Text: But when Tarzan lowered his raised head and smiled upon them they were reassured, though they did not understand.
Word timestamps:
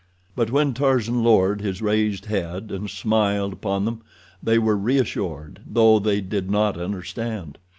But 0.35 0.49
when 0.49 0.73
Tarzan 0.73 1.23
lowered 1.23 1.61
his 1.61 1.79
raised 1.79 2.25
head 2.25 2.71
and 2.71 2.89
smiled 2.89 3.53
upon 3.53 3.85
them 3.85 4.01
they 4.41 4.57
were 4.57 4.75
reassured, 4.75 5.61
though 5.63 5.99
they 5.99 6.21
did 6.21 6.49
not 6.49 6.75
understand. 6.75 7.59